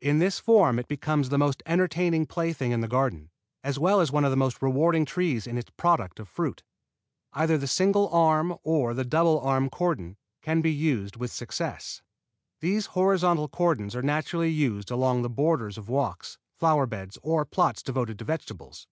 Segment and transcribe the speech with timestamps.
[0.00, 3.28] In this form it becomes the most entertaining plaything in the garden,
[3.62, 6.62] as well as one of the most rewarding trees in its product of fruit.
[7.34, 12.00] Either the single arm or the double arm cordon can be used with success.
[12.60, 17.82] These horizontal cordons are naturally used along the borders of walks, flower beds or plots
[17.82, 18.86] devoted to vegetables.